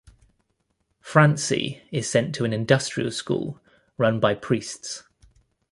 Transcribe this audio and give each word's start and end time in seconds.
Francie 0.99 1.83
is 1.91 2.09
sent 2.09 2.33
to 2.33 2.43
an 2.43 2.53
'industrial 2.53 3.11
school' 3.11 3.61
run 3.99 4.19
by 4.19 4.33
priests. 4.33 5.03